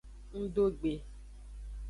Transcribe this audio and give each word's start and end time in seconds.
Ngdo 0.39 0.65
gbe. 0.79 0.93